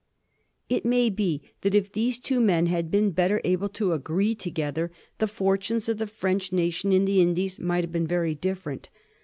It 0.67 0.83
may 0.83 1.11
be 1.11 1.43
that 1.61 1.75
if 1.75 1.91
these 1.91 2.17
two 2.17 2.39
men 2.39 2.65
had 2.65 2.89
been 2.89 3.11
better 3.11 3.39
able 3.43 3.69
to 3.69 3.93
agree 3.93 4.33
together 4.33 4.91
the 5.19 5.27
fortunes 5.27 5.87
of 5.87 5.99
the 5.99 6.07
French 6.07 6.51
nation 6.51 6.91
in 6.91 7.05
the 7.05 7.21
Indies 7.21 7.59
might 7.59 7.83
have 7.83 7.91
been 7.91 8.07
very 8.07 8.33
different. 8.33 8.89